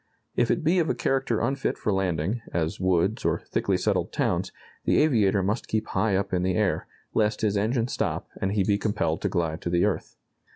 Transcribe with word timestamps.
If 0.35 0.49
it 0.49 0.63
be 0.63 0.79
of 0.79 0.89
a 0.89 0.95
character 0.95 1.41
unfit 1.41 1.77
for 1.77 1.93
landing, 1.93 2.41
as 2.51 2.79
woods, 2.79 3.23
or 3.23 3.39
thickly 3.39 3.77
settled 3.77 4.11
towns, 4.11 4.51
the 4.83 4.97
aviator 4.97 5.43
must 5.43 5.67
keep 5.67 5.85
high 5.89 6.15
up 6.15 6.33
in 6.33 6.41
the 6.41 6.55
air, 6.55 6.87
lest 7.13 7.41
his 7.41 7.55
engine 7.55 7.87
stop 7.87 8.27
and 8.41 8.53
he 8.53 8.63
be 8.63 8.79
compelled 8.79 9.21
to 9.21 9.29
glide 9.29 9.61
to 9.61 9.69
the 9.69 9.85
earth. 9.85 10.15